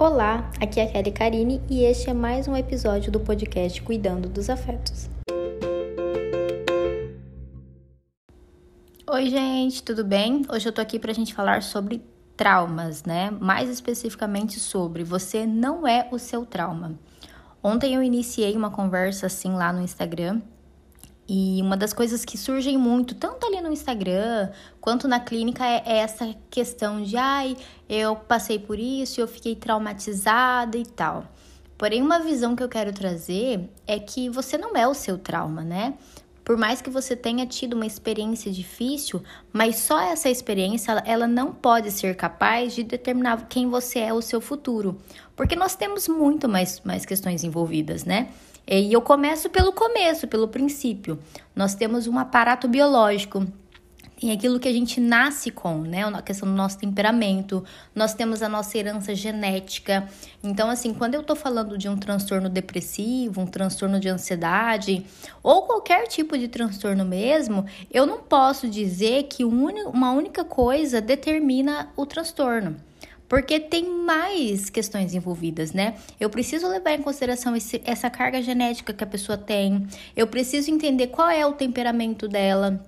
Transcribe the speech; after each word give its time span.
Olá, 0.00 0.48
aqui 0.60 0.78
é 0.78 0.84
a 0.84 0.92
Kelly 0.92 1.10
Karine 1.10 1.60
e 1.68 1.82
este 1.82 2.08
é 2.08 2.14
mais 2.14 2.46
um 2.46 2.56
episódio 2.56 3.10
do 3.10 3.18
podcast 3.18 3.82
Cuidando 3.82 4.28
dos 4.28 4.48
Afetos. 4.48 5.10
Oi, 9.10 9.28
gente, 9.28 9.82
tudo 9.82 10.04
bem? 10.04 10.42
Hoje 10.48 10.68
eu 10.68 10.72
tô 10.72 10.80
aqui 10.80 11.00
pra 11.00 11.12
gente 11.12 11.34
falar 11.34 11.64
sobre 11.64 12.00
traumas, 12.36 13.02
né? 13.02 13.32
Mais 13.40 13.68
especificamente 13.68 14.60
sobre 14.60 15.02
você 15.02 15.44
não 15.44 15.84
é 15.84 16.08
o 16.12 16.18
seu 16.20 16.46
trauma. 16.46 16.96
Ontem 17.60 17.96
eu 17.96 18.00
iniciei 18.00 18.56
uma 18.56 18.70
conversa 18.70 19.26
assim 19.26 19.54
lá 19.54 19.72
no 19.72 19.82
Instagram 19.82 20.40
e 21.28 21.60
uma 21.60 21.76
das 21.76 21.92
coisas 21.92 22.24
que 22.24 22.38
surgem 22.38 22.78
muito, 22.78 23.14
tanto 23.14 23.46
ali 23.46 23.60
no 23.60 23.70
Instagram 23.70 24.50
quanto 24.80 25.06
na 25.06 25.20
clínica, 25.20 25.62
é 25.64 25.98
essa 25.98 26.34
questão 26.48 27.02
de 27.02 27.16
ai, 27.18 27.54
eu 27.88 28.16
passei 28.16 28.58
por 28.58 28.78
isso, 28.78 29.20
eu 29.20 29.28
fiquei 29.28 29.54
traumatizada 29.54 30.78
e 30.78 30.86
tal. 30.86 31.26
Porém, 31.76 32.02
uma 32.02 32.18
visão 32.18 32.56
que 32.56 32.62
eu 32.62 32.68
quero 32.68 32.92
trazer 32.92 33.70
é 33.86 33.98
que 33.98 34.30
você 34.30 34.56
não 34.56 34.74
é 34.74 34.88
o 34.88 34.94
seu 34.94 35.18
trauma, 35.18 35.62
né? 35.62 35.94
Por 36.48 36.56
mais 36.56 36.80
que 36.80 36.88
você 36.88 37.14
tenha 37.14 37.44
tido 37.44 37.74
uma 37.74 37.84
experiência 37.84 38.50
difícil, 38.50 39.22
mas 39.52 39.76
só 39.76 40.00
essa 40.00 40.30
experiência 40.30 40.92
ela 41.04 41.28
não 41.28 41.52
pode 41.52 41.90
ser 41.90 42.16
capaz 42.16 42.74
de 42.74 42.82
determinar 42.82 43.48
quem 43.50 43.68
você 43.68 43.98
é 43.98 44.14
o 44.14 44.22
seu 44.22 44.40
futuro, 44.40 44.96
porque 45.36 45.54
nós 45.54 45.76
temos 45.76 46.08
muito 46.08 46.48
mais, 46.48 46.80
mais 46.82 47.04
questões 47.04 47.44
envolvidas, 47.44 48.06
né? 48.06 48.30
E 48.66 48.90
eu 48.90 49.02
começo 49.02 49.50
pelo 49.50 49.74
começo, 49.74 50.26
pelo 50.26 50.48
princípio. 50.48 51.18
Nós 51.54 51.74
temos 51.74 52.06
um 52.06 52.18
aparato 52.18 52.66
biológico 52.66 53.46
tem 54.20 54.32
aquilo 54.32 54.58
que 54.58 54.68
a 54.68 54.72
gente 54.72 55.00
nasce 55.00 55.50
com, 55.50 55.78
né? 55.82 56.04
A 56.04 56.22
questão 56.22 56.48
do 56.48 56.54
nosso 56.54 56.76
temperamento, 56.76 57.64
nós 57.94 58.14
temos 58.14 58.42
a 58.42 58.48
nossa 58.48 58.76
herança 58.76 59.14
genética. 59.14 60.08
Então, 60.42 60.68
assim, 60.68 60.92
quando 60.92 61.14
eu 61.14 61.22
tô 61.22 61.36
falando 61.36 61.78
de 61.78 61.88
um 61.88 61.96
transtorno 61.96 62.48
depressivo, 62.48 63.40
um 63.40 63.46
transtorno 63.46 64.00
de 64.00 64.08
ansiedade, 64.08 65.06
ou 65.40 65.62
qualquer 65.62 66.08
tipo 66.08 66.36
de 66.36 66.48
transtorno 66.48 67.04
mesmo, 67.04 67.64
eu 67.92 68.06
não 68.06 68.18
posso 68.18 68.68
dizer 68.68 69.24
que 69.24 69.44
uma 69.44 70.10
única 70.10 70.44
coisa 70.44 71.00
determina 71.00 71.88
o 71.96 72.04
transtorno 72.04 72.76
porque 73.28 73.60
tem 73.60 73.84
mais 73.86 74.70
questões 74.70 75.14
envolvidas, 75.14 75.72
né? 75.72 75.96
Eu 76.18 76.30
preciso 76.30 76.66
levar 76.66 76.92
em 76.92 77.02
consideração 77.02 77.54
esse, 77.54 77.82
essa 77.84 78.08
carga 78.08 78.40
genética 78.40 78.94
que 78.94 79.04
a 79.04 79.06
pessoa 79.06 79.36
tem, 79.36 79.86
eu 80.16 80.26
preciso 80.26 80.70
entender 80.70 81.08
qual 81.08 81.28
é 81.28 81.46
o 81.46 81.52
temperamento 81.52 82.26
dela. 82.26 82.82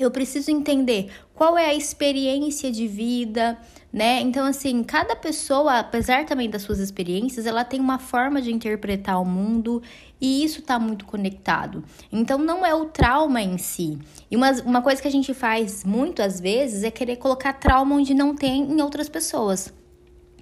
Eu 0.00 0.10
preciso 0.10 0.50
entender 0.50 1.12
qual 1.34 1.58
é 1.58 1.66
a 1.66 1.74
experiência 1.74 2.72
de 2.72 2.88
vida, 2.88 3.58
né? 3.92 4.22
Então, 4.22 4.46
assim, 4.46 4.82
cada 4.82 5.14
pessoa, 5.14 5.78
apesar 5.78 6.24
também 6.24 6.48
das 6.48 6.62
suas 6.62 6.78
experiências, 6.78 7.44
ela 7.44 7.64
tem 7.64 7.78
uma 7.78 7.98
forma 7.98 8.40
de 8.40 8.50
interpretar 8.50 9.20
o 9.20 9.26
mundo 9.26 9.82
e 10.18 10.42
isso 10.42 10.60
está 10.60 10.78
muito 10.78 11.04
conectado. 11.04 11.84
Então, 12.10 12.38
não 12.38 12.64
é 12.64 12.74
o 12.74 12.86
trauma 12.86 13.42
em 13.42 13.58
si. 13.58 13.98
E 14.30 14.36
uma, 14.36 14.50
uma 14.62 14.80
coisa 14.80 15.02
que 15.02 15.08
a 15.08 15.12
gente 15.12 15.34
faz 15.34 15.84
muito 15.84 16.22
às 16.22 16.40
vezes 16.40 16.82
é 16.82 16.90
querer 16.90 17.16
colocar 17.16 17.52
trauma 17.52 17.94
onde 17.94 18.14
não 18.14 18.34
tem 18.34 18.72
em 18.72 18.80
outras 18.80 19.06
pessoas. 19.06 19.70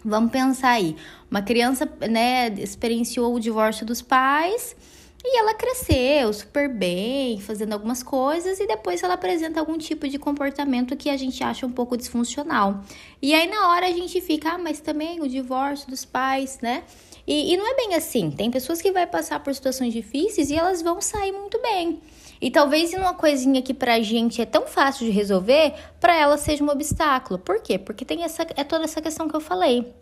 Vamos 0.04 0.30
pensar 0.30 0.70
aí. 0.70 0.94
Uma 1.28 1.42
criança, 1.42 1.84
né, 2.08 2.46
experienciou 2.58 3.34
o 3.34 3.40
divórcio 3.40 3.84
dos 3.84 4.00
pais 4.00 4.76
e 5.24 5.38
ela 5.38 5.52
cresceu 5.52 6.32
super 6.32 6.68
bem, 6.68 7.40
fazendo 7.40 7.72
algumas 7.72 8.02
coisas, 8.02 8.60
e 8.60 8.66
depois 8.66 9.02
ela 9.02 9.14
apresenta 9.14 9.58
algum 9.58 9.76
tipo 9.76 10.08
de 10.08 10.18
comportamento 10.18 10.96
que 10.96 11.10
a 11.10 11.16
gente 11.16 11.42
acha 11.42 11.66
um 11.66 11.72
pouco 11.72 11.96
disfuncional. 11.96 12.82
E 13.20 13.34
aí 13.34 13.48
na 13.48 13.68
hora 13.68 13.86
a 13.86 13.92
gente 13.92 14.20
fica, 14.20 14.50
ah, 14.50 14.58
mas 14.58 14.80
também 14.80 15.20
o 15.20 15.28
divórcio 15.28 15.90
dos 15.90 16.04
pais, 16.04 16.60
né? 16.62 16.84
E, 17.26 17.52
e 17.52 17.56
não 17.56 17.66
é 17.66 17.74
bem 17.74 17.94
assim. 17.94 18.30
Tem 18.30 18.50
pessoas 18.50 18.80
que 18.80 18.92
vai 18.92 19.06
passar 19.06 19.40
por 19.40 19.52
situações 19.54 19.92
difíceis 19.92 20.50
e 20.50 20.54
elas 20.54 20.82
vão 20.82 21.00
sair 21.00 21.32
muito 21.32 21.60
bem. 21.60 22.00
E 22.40 22.50
talvez 22.50 22.94
uma 22.94 23.14
coisinha 23.14 23.60
que 23.60 23.74
pra 23.74 24.00
gente 24.00 24.40
é 24.40 24.46
tão 24.46 24.66
fácil 24.68 25.04
de 25.04 25.12
resolver, 25.12 25.74
para 26.00 26.16
ela 26.16 26.38
seja 26.38 26.62
um 26.62 26.70
obstáculo. 26.70 27.40
Por 27.40 27.60
quê? 27.60 27.76
Porque 27.76 28.04
tem 28.04 28.22
essa 28.22 28.46
é 28.54 28.62
toda 28.62 28.84
essa 28.84 29.02
questão 29.02 29.28
que 29.28 29.34
eu 29.34 29.40
falei. 29.40 29.92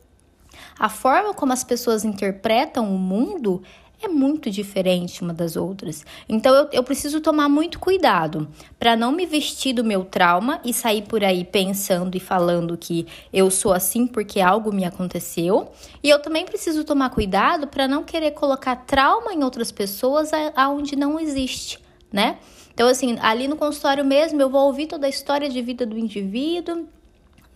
A 0.78 0.88
forma 0.88 1.34
como 1.34 1.52
as 1.52 1.64
pessoas 1.64 2.04
interpretam 2.04 2.94
o 2.94 2.98
mundo 2.98 3.62
é 4.02 4.08
muito 4.08 4.50
diferente 4.50 5.22
uma 5.22 5.32
das 5.32 5.56
outras. 5.56 6.04
Então 6.28 6.54
eu, 6.54 6.68
eu 6.72 6.82
preciso 6.82 7.20
tomar 7.20 7.48
muito 7.48 7.78
cuidado 7.78 8.48
para 8.78 8.96
não 8.96 9.12
me 9.12 9.26
vestir 9.26 9.72
do 9.72 9.84
meu 9.84 10.04
trauma 10.04 10.60
e 10.64 10.72
sair 10.72 11.02
por 11.02 11.24
aí 11.24 11.44
pensando 11.44 12.16
e 12.16 12.20
falando 12.20 12.76
que 12.76 13.06
eu 13.32 13.50
sou 13.50 13.72
assim 13.72 14.06
porque 14.06 14.40
algo 14.40 14.72
me 14.72 14.84
aconteceu. 14.84 15.70
E 16.02 16.08
eu 16.10 16.20
também 16.20 16.44
preciso 16.44 16.84
tomar 16.84 17.10
cuidado 17.10 17.66
para 17.66 17.88
não 17.88 18.04
querer 18.04 18.32
colocar 18.32 18.76
trauma 18.76 19.32
em 19.32 19.42
outras 19.42 19.72
pessoas 19.72 20.30
aonde 20.54 20.94
não 20.96 21.18
existe 21.18 21.84
né? 22.12 22.38
Então, 22.72 22.88
assim, 22.88 23.16
ali 23.20 23.48
no 23.48 23.56
consultório 23.56 24.04
mesmo, 24.04 24.40
eu 24.40 24.50
vou 24.50 24.66
ouvir 24.66 24.86
toda 24.86 25.06
a 25.06 25.08
história 25.08 25.48
de 25.48 25.62
vida 25.62 25.86
do 25.86 25.98
indivíduo, 25.98 26.86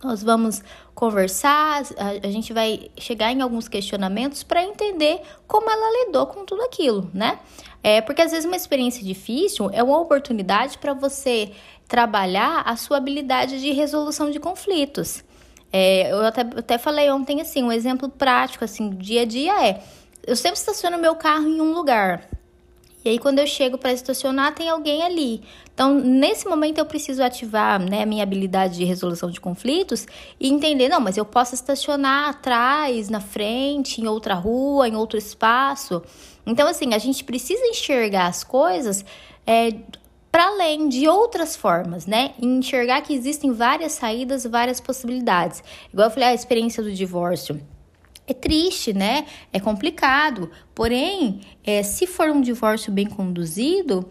nós 0.03 0.23
vamos 0.23 0.61
conversar, 0.93 1.83
a, 1.97 2.27
a 2.27 2.31
gente 2.31 2.53
vai 2.53 2.89
chegar 2.97 3.31
em 3.31 3.41
alguns 3.41 3.67
questionamentos 3.67 4.43
para 4.43 4.63
entender 4.63 5.21
como 5.47 5.69
ela 5.69 6.05
lidou 6.05 6.27
com 6.27 6.45
tudo 6.45 6.61
aquilo, 6.63 7.09
né? 7.13 7.39
É 7.83 8.01
porque 8.01 8.21
às 8.21 8.31
vezes 8.31 8.45
uma 8.45 8.55
experiência 8.55 9.03
difícil 9.03 9.69
é 9.73 9.81
uma 9.81 9.99
oportunidade 9.99 10.77
para 10.77 10.93
você 10.93 11.51
trabalhar 11.87 12.61
a 12.65 12.75
sua 12.75 12.97
habilidade 12.97 13.59
de 13.59 13.71
resolução 13.71 14.29
de 14.31 14.39
conflitos. 14.39 15.23
É, 15.73 16.11
eu 16.11 16.25
até, 16.25 16.41
até 16.41 16.77
falei 16.77 17.09
ontem 17.09 17.41
assim, 17.41 17.63
um 17.63 17.71
exemplo 17.71 18.09
prático 18.09 18.63
assim 18.63 18.89
do 18.89 18.95
dia 18.97 19.21
a 19.21 19.25
dia 19.25 19.67
é: 19.67 19.81
eu 20.25 20.35
sempre 20.35 20.59
estaciono 20.59 20.97
meu 20.97 21.15
carro 21.15 21.47
em 21.47 21.59
um 21.61 21.73
lugar. 21.73 22.27
E 23.03 23.09
aí, 23.09 23.19
quando 23.19 23.39
eu 23.39 23.47
chego 23.47 23.77
para 23.77 23.91
estacionar, 23.91 24.53
tem 24.53 24.69
alguém 24.69 25.01
ali. 25.01 25.41
Então, 25.73 25.95
nesse 25.95 26.47
momento, 26.47 26.77
eu 26.77 26.85
preciso 26.85 27.23
ativar 27.23 27.81
né, 27.81 28.03
a 28.03 28.05
minha 28.05 28.21
habilidade 28.21 28.77
de 28.77 28.85
resolução 28.85 29.31
de 29.31 29.41
conflitos 29.41 30.05
e 30.39 30.49
entender: 30.49 30.87
não, 30.87 30.99
mas 30.99 31.17
eu 31.17 31.25
posso 31.25 31.55
estacionar 31.55 32.29
atrás, 32.29 33.09
na 33.09 33.19
frente, 33.19 34.01
em 34.01 34.07
outra 34.07 34.35
rua, 34.35 34.87
em 34.87 34.95
outro 34.95 35.17
espaço. 35.17 36.01
Então, 36.45 36.67
assim, 36.67 36.93
a 36.93 36.99
gente 36.99 37.23
precisa 37.23 37.65
enxergar 37.65 38.27
as 38.27 38.43
coisas 38.43 39.03
é, 39.47 39.71
para 40.31 40.47
além 40.47 40.87
de 40.87 41.07
outras 41.07 41.55
formas, 41.55 42.05
né? 42.05 42.33
Enxergar 42.39 43.01
que 43.01 43.13
existem 43.13 43.51
várias 43.51 43.93
saídas, 43.93 44.45
várias 44.45 44.79
possibilidades. 44.79 45.63
Igual 45.91 46.07
eu 46.07 46.11
falei, 46.11 46.29
a 46.29 46.33
experiência 46.33 46.81
do 46.83 46.91
divórcio 46.91 47.59
é 48.27 48.33
triste, 48.33 48.93
né? 48.93 49.25
É 49.51 49.59
complicado. 49.59 50.49
Porém, 50.73 51.41
é, 51.63 51.83
se 51.83 52.07
for 52.07 52.29
um 52.29 52.41
divórcio 52.41 52.91
bem 52.91 53.07
conduzido, 53.07 54.09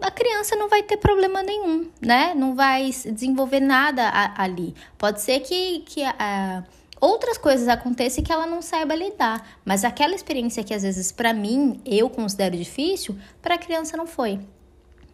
a 0.00 0.10
criança 0.10 0.56
não 0.56 0.68
vai 0.68 0.82
ter 0.82 0.96
problema 0.96 1.42
nenhum, 1.42 1.90
né? 2.00 2.32
Não 2.34 2.54
vai 2.54 2.90
desenvolver 3.12 3.60
nada 3.60 4.08
a, 4.08 4.42
ali. 4.42 4.74
Pode 4.96 5.20
ser 5.20 5.40
que, 5.40 5.80
que 5.80 6.02
a, 6.02 6.64
outras 7.00 7.36
coisas 7.36 7.68
aconteçam 7.68 8.24
que 8.24 8.32
ela 8.32 8.46
não 8.46 8.62
saiba 8.62 8.94
lidar, 8.94 9.46
mas 9.64 9.84
aquela 9.84 10.14
experiência 10.14 10.64
que 10.64 10.74
às 10.74 10.82
vezes 10.82 11.12
para 11.12 11.32
mim 11.32 11.80
eu 11.84 12.08
considero 12.08 12.56
difícil, 12.56 13.16
para 13.42 13.56
a 13.56 13.58
criança 13.58 13.96
não 13.96 14.06
foi. 14.06 14.40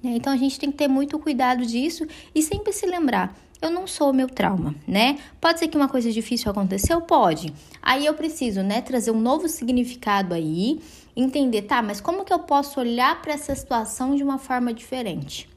Então 0.02 0.32
a 0.32 0.36
gente 0.36 0.58
tem 0.58 0.70
que 0.70 0.76
ter 0.76 0.88
muito 0.88 1.18
cuidado 1.18 1.64
disso 1.66 2.06
e 2.34 2.42
sempre 2.42 2.72
se 2.72 2.86
lembrar 2.86 3.34
eu 3.60 3.70
não 3.70 3.86
sou 3.86 4.10
o 4.10 4.14
meu 4.14 4.28
trauma, 4.28 4.74
né? 4.86 5.18
Pode 5.40 5.58
ser 5.58 5.68
que 5.68 5.76
uma 5.76 5.88
coisa 5.88 6.10
difícil 6.10 6.50
aconteceu? 6.50 7.00
Pode. 7.00 7.52
Aí 7.82 8.04
eu 8.06 8.14
preciso, 8.14 8.62
né, 8.62 8.80
trazer 8.80 9.10
um 9.10 9.20
novo 9.20 9.48
significado 9.48 10.34
aí, 10.34 10.80
entender, 11.16 11.62
tá, 11.62 11.82
mas 11.82 12.00
como 12.00 12.24
que 12.24 12.32
eu 12.32 12.40
posso 12.40 12.80
olhar 12.80 13.20
para 13.22 13.32
essa 13.32 13.54
situação 13.54 14.14
de 14.14 14.22
uma 14.22 14.38
forma 14.38 14.72
diferente, 14.72 15.48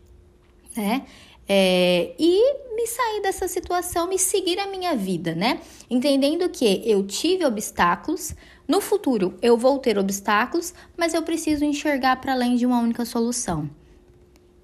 né? 0.76 1.06
É, 1.52 2.14
e 2.20 2.54
me 2.76 2.86
sair 2.86 3.22
dessa 3.24 3.48
situação 3.48 4.14
e 4.14 4.20
seguir 4.20 4.60
a 4.60 4.68
minha 4.68 4.96
vida, 4.96 5.34
né? 5.34 5.60
Entendendo 5.90 6.48
que 6.48 6.84
eu 6.86 7.06
tive 7.06 7.44
obstáculos, 7.44 8.36
no 8.68 8.80
futuro 8.80 9.34
eu 9.42 9.58
vou 9.58 9.80
ter 9.80 9.98
obstáculos, 9.98 10.74
mas 10.96 11.16
eu 11.16 11.24
preciso 11.24 11.66
enxergar 11.66 12.18
para 12.22 12.34
além 12.34 12.56
de 12.56 12.68
uma 12.68 12.80
única 12.80 13.04
solução 13.04 13.68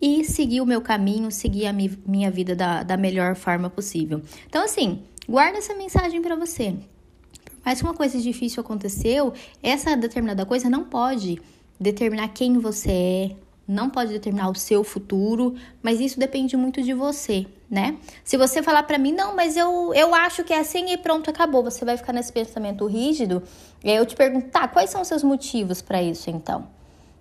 e 0.06 0.24
seguir 0.24 0.62
o 0.62 0.68
meu 0.68 0.82
caminho, 0.82 1.32
seguir 1.32 1.66
a 1.66 1.74
mi 1.74 1.92
minha 2.06 2.30
vida 2.30 2.56
da, 2.56 2.84
da 2.84 2.96
melhor 2.96 3.36
forma 3.36 3.72
possível. 3.72 4.22
Então, 4.46 4.64
assim, 4.64 5.02
guarda 5.28 5.58
essa 5.58 5.74
mensagem 5.74 6.22
para 6.22 6.36
você. 6.36 6.76
Mas 7.66 7.80
se 7.80 7.84
uma 7.84 7.96
coisa 7.96 8.22
difícil 8.22 8.62
aconteceu, 8.62 9.34
essa 9.64 9.98
determinada 9.98 10.46
coisa 10.46 10.70
não 10.70 10.84
pode 10.84 11.42
determinar 11.80 12.28
quem 12.28 12.60
você 12.60 12.92
é, 12.92 13.36
não 13.68 13.90
pode 13.90 14.12
determinar 14.12 14.48
o 14.52 14.54
seu 14.54 14.84
futuro, 14.84 15.56
mas 15.82 16.00
isso 16.00 16.20
depende 16.20 16.56
muito 16.56 16.84
de 16.84 16.94
você, 16.94 17.48
né? 17.68 17.98
Se 18.24 18.38
você 18.38 18.62
falar 18.62 18.84
para 18.84 19.00
mim, 19.00 19.12
não, 19.12 19.36
mas 19.36 19.58
eu, 19.58 19.92
eu 19.96 20.14
acho 20.14 20.44
que 20.44 20.54
é 20.54 20.60
assim 20.60 20.92
e 20.92 20.98
pronto, 21.00 21.32
acabou, 21.32 21.64
você 21.64 21.84
vai 21.84 21.98
ficar 21.98 22.14
nesse 22.14 22.32
pensamento 22.32 22.86
rígido, 22.86 23.42
e 23.84 23.90
aí 23.90 23.98
eu 23.98 24.06
te 24.06 24.16
pergunto, 24.16 24.50
tá, 24.50 24.68
quais 24.68 24.92
são 24.92 25.02
os 25.02 25.08
seus 25.08 25.24
motivos 25.24 25.82
para 25.82 26.04
isso 26.04 26.30
então? 26.30 26.75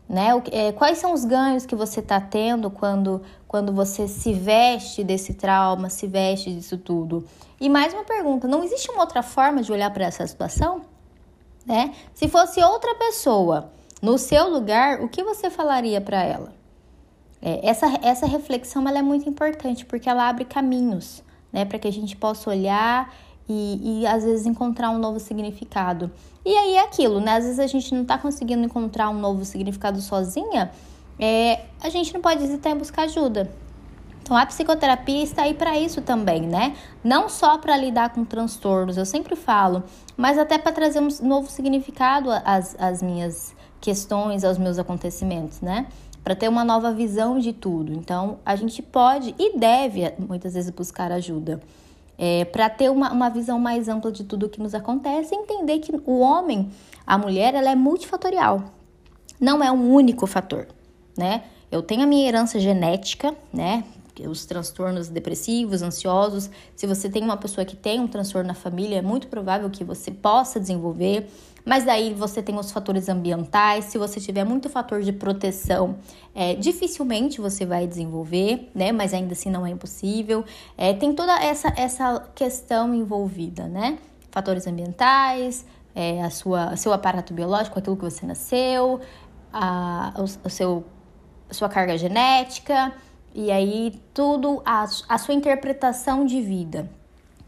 Né? 0.08 0.28
É, 0.52 0.72
quais 0.72 0.98
são 0.98 1.12
os 1.12 1.24
ganhos 1.24 1.64
que 1.64 1.74
você 1.74 2.00
está 2.00 2.20
tendo 2.20 2.70
quando, 2.70 3.22
quando 3.48 3.72
você 3.72 4.06
se 4.06 4.32
veste 4.34 5.02
desse 5.02 5.34
trauma, 5.34 5.88
se 5.88 6.06
veste 6.06 6.54
disso 6.54 6.76
tudo? 6.76 7.26
E 7.60 7.68
mais 7.68 7.94
uma 7.94 8.04
pergunta: 8.04 8.46
não 8.46 8.62
existe 8.62 8.90
uma 8.90 9.00
outra 9.00 9.22
forma 9.22 9.62
de 9.62 9.72
olhar 9.72 9.90
para 9.90 10.04
essa 10.04 10.26
situação? 10.26 10.82
né? 11.64 11.94
Se 12.12 12.28
fosse 12.28 12.62
outra 12.62 12.94
pessoa 12.94 13.72
no 14.02 14.18
seu 14.18 14.48
lugar, 14.48 15.00
o 15.00 15.08
que 15.08 15.22
você 15.22 15.50
falaria 15.50 16.00
para 16.00 16.22
ela? 16.22 16.52
É, 17.40 17.68
essa, 17.68 17.86
essa 18.02 18.26
reflexão 18.26 18.86
ela 18.88 18.98
é 18.98 19.02
muito 19.02 19.28
importante 19.28 19.84
porque 19.84 20.08
ela 20.08 20.28
abre 20.28 20.44
caminhos, 20.44 21.22
né, 21.52 21.64
para 21.64 21.78
que 21.78 21.88
a 21.88 21.92
gente 21.92 22.16
possa 22.16 22.50
olhar 22.50 23.14
e, 23.48 24.00
e, 24.02 24.06
às 24.06 24.24
vezes 24.24 24.46
encontrar 24.46 24.90
um 24.90 24.98
novo 24.98 25.20
significado. 25.20 26.10
E 26.44 26.54
aí 26.56 26.74
é 26.74 26.80
aquilo, 26.80 27.20
né? 27.20 27.36
Às 27.36 27.44
vezes 27.44 27.58
a 27.58 27.66
gente 27.66 27.92
não 27.94 28.02
está 28.02 28.16
conseguindo 28.18 28.64
encontrar 28.64 29.10
um 29.10 29.18
novo 29.18 29.44
significado 29.44 30.00
sozinha, 30.00 30.70
é, 31.18 31.60
a 31.80 31.88
gente 31.88 32.12
não 32.12 32.20
pode 32.20 32.42
hesitar 32.42 32.72
em 32.72 32.78
buscar 32.78 33.02
ajuda. 33.02 33.50
Então 34.22 34.34
a 34.34 34.46
psicoterapia 34.46 35.22
está 35.22 35.42
aí 35.42 35.52
para 35.52 35.78
isso 35.78 36.00
também, 36.00 36.42
né? 36.42 36.74
Não 37.02 37.28
só 37.28 37.58
para 37.58 37.76
lidar 37.76 38.08
com 38.14 38.24
transtornos, 38.24 38.96
eu 38.96 39.04
sempre 39.04 39.36
falo, 39.36 39.84
mas 40.16 40.38
até 40.38 40.56
para 40.56 40.72
trazer 40.72 41.00
um 41.00 41.08
novo 41.22 41.50
significado 41.50 42.30
às, 42.42 42.74
às 42.78 43.02
minhas 43.02 43.54
questões, 43.82 44.42
aos 44.42 44.56
meus 44.56 44.78
acontecimentos, 44.78 45.60
né? 45.60 45.88
Para 46.22 46.34
ter 46.34 46.48
uma 46.48 46.64
nova 46.64 46.90
visão 46.90 47.38
de 47.38 47.52
tudo. 47.52 47.92
Então 47.92 48.38
a 48.46 48.56
gente 48.56 48.80
pode 48.80 49.34
e 49.38 49.58
deve 49.58 50.10
muitas 50.18 50.54
vezes 50.54 50.70
buscar 50.70 51.12
ajuda. 51.12 51.60
É, 52.16 52.44
para 52.44 52.70
ter 52.70 52.90
uma, 52.90 53.12
uma 53.12 53.28
visão 53.28 53.58
mais 53.58 53.88
ampla 53.88 54.12
de 54.12 54.24
tudo 54.24 54.46
o 54.46 54.48
que 54.48 54.60
nos 54.60 54.74
acontece 54.74 55.34
entender 55.34 55.80
que 55.80 55.92
o 56.06 56.20
homem, 56.20 56.70
a 57.06 57.18
mulher, 57.18 57.54
ela 57.54 57.70
é 57.70 57.74
multifatorial, 57.74 58.64
não 59.40 59.62
é 59.62 59.70
um 59.70 59.92
único 59.92 60.26
fator, 60.26 60.68
né? 61.16 61.42
Eu 61.72 61.82
tenho 61.82 62.02
a 62.02 62.06
minha 62.06 62.28
herança 62.28 62.60
genética, 62.60 63.34
né? 63.52 63.82
Os 64.22 64.44
transtornos 64.44 65.08
depressivos, 65.08 65.82
ansiosos. 65.82 66.48
Se 66.76 66.86
você 66.86 67.08
tem 67.08 67.22
uma 67.22 67.36
pessoa 67.36 67.64
que 67.64 67.76
tem 67.76 68.00
um 68.00 68.06
transtorno 68.06 68.48
na 68.48 68.54
família, 68.54 68.98
é 68.98 69.02
muito 69.02 69.26
provável 69.28 69.68
que 69.70 69.82
você 69.84 70.10
possa 70.10 70.60
desenvolver. 70.60 71.28
Mas 71.64 71.84
daí 71.84 72.12
você 72.12 72.42
tem 72.42 72.58
os 72.58 72.70
fatores 72.70 73.08
ambientais. 73.08 73.86
Se 73.86 73.96
você 73.96 74.20
tiver 74.20 74.44
muito 74.44 74.68
fator 74.68 75.02
de 75.02 75.12
proteção, 75.12 75.96
é, 76.34 76.54
dificilmente 76.54 77.40
você 77.40 77.64
vai 77.64 77.86
desenvolver, 77.86 78.70
né? 78.74 78.92
Mas 78.92 79.14
ainda 79.14 79.32
assim 79.32 79.50
não 79.50 79.66
é 79.66 79.70
impossível. 79.70 80.44
É, 80.76 80.92
tem 80.92 81.14
toda 81.14 81.32
essa, 81.42 81.72
essa 81.76 82.20
questão 82.34 82.94
envolvida, 82.94 83.66
né? 83.66 83.98
Fatores 84.30 84.66
ambientais, 84.66 85.64
é, 85.94 86.22
a 86.22 86.28
sua, 86.28 86.76
seu 86.76 86.92
aparato 86.92 87.32
biológico, 87.32 87.78
aquilo 87.78 87.96
que 87.96 88.04
você 88.04 88.26
nasceu, 88.26 89.00
a, 89.50 90.12
o, 90.18 90.46
o 90.46 90.50
seu, 90.50 90.84
a 91.48 91.54
sua 91.54 91.68
carga 91.70 91.96
genética. 91.96 92.92
E 93.34 93.50
aí, 93.50 94.00
tudo, 94.14 94.62
a, 94.64 94.84
a 95.08 95.18
sua 95.18 95.34
interpretação 95.34 96.24
de 96.24 96.40
vida. 96.40 96.88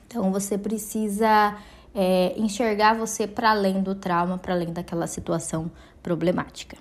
Então, 0.08 0.32
você 0.32 0.58
precisa 0.58 1.56
é, 1.94 2.34
enxergar 2.36 2.94
você 2.94 3.24
para 3.24 3.52
além 3.52 3.80
do 3.80 3.94
trauma, 3.94 4.36
para 4.36 4.52
além 4.52 4.72
daquela 4.72 5.06
situação 5.06 5.70
problemática. 6.02 6.76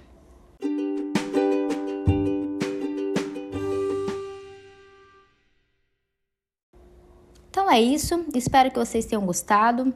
Então 7.49 7.71
é 7.71 7.79
isso, 7.79 8.25
espero 8.33 8.69
que 8.69 8.77
vocês 8.77 9.05
tenham 9.05 9.25
gostado. 9.25 9.93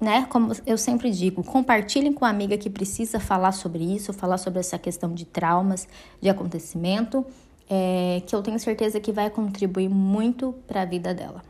Né? 0.00 0.26
Como 0.28 0.52
eu 0.66 0.76
sempre 0.76 1.10
digo, 1.10 1.42
compartilhem 1.42 2.12
com 2.12 2.24
a 2.24 2.28
amiga 2.28 2.56
que 2.56 2.68
precisa 2.68 3.18
falar 3.18 3.52
sobre 3.52 3.82
isso, 3.82 4.12
falar 4.12 4.38
sobre 4.38 4.60
essa 4.60 4.78
questão 4.78 5.12
de 5.14 5.24
traumas, 5.24 5.88
de 6.20 6.28
acontecimento 6.28 7.24
é, 7.68 8.22
que 8.26 8.34
eu 8.34 8.42
tenho 8.42 8.58
certeza 8.58 9.00
que 9.00 9.12
vai 9.12 9.30
contribuir 9.30 9.88
muito 9.88 10.54
para 10.66 10.82
a 10.82 10.84
vida 10.84 11.12
dela. 11.14 11.42